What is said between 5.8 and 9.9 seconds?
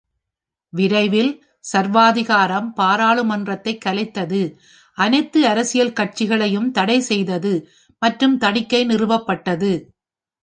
கட்சிகளையும் தடை செய்தது மற்றும் தணிக்கை நிறுவப்பட்டது.